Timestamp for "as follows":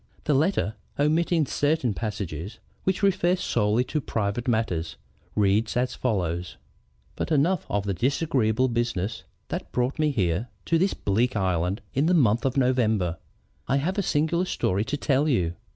5.77-6.57